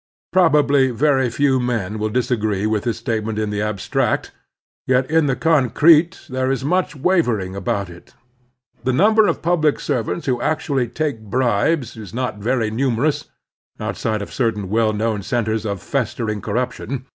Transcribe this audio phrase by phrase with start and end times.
[0.33, 4.31] Probably very few men will disagree witi this statement in the abstract,
[4.87, 8.15] yet in the concrete there is much wavering about it.
[8.83, 13.25] The ntunber of public servants who actually take bribes is not very numerous
[13.79, 17.05] outside of certain well known centers of festering corruption.